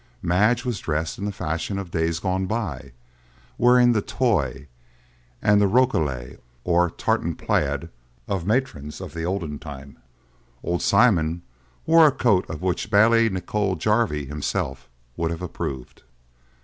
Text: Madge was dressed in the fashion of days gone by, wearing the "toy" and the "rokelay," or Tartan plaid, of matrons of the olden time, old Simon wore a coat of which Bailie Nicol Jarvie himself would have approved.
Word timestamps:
Madge 0.23 0.65
was 0.65 0.79
dressed 0.79 1.19
in 1.19 1.25
the 1.25 1.31
fashion 1.31 1.77
of 1.77 1.91
days 1.91 2.17
gone 2.17 2.47
by, 2.47 2.91
wearing 3.59 3.91
the 3.91 4.01
"toy" 4.01 4.67
and 5.43 5.61
the 5.61 5.67
"rokelay," 5.67 6.37
or 6.63 6.89
Tartan 6.89 7.35
plaid, 7.35 7.87
of 8.27 8.47
matrons 8.47 8.99
of 8.99 9.13
the 9.13 9.25
olden 9.25 9.59
time, 9.59 9.99
old 10.63 10.81
Simon 10.81 11.43
wore 11.85 12.07
a 12.07 12.11
coat 12.11 12.49
of 12.49 12.63
which 12.63 12.89
Bailie 12.89 13.29
Nicol 13.29 13.75
Jarvie 13.75 14.25
himself 14.25 14.89
would 15.17 15.29
have 15.29 15.43
approved. 15.43 16.01